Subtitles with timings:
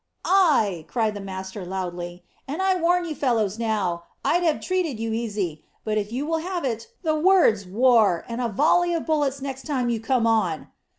[0.25, 5.13] "Ay," cried the master loudly; "and I warn you fellows now, I'd have treated you
[5.13, 9.43] easy; but if you will have it, the word's war, and a volley of bullets
[9.43, 10.69] next time you come on."